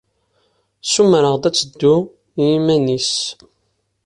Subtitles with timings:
[0.83, 1.95] Ssumreɣ-d ad teddu
[2.41, 3.11] i yiman-nnes.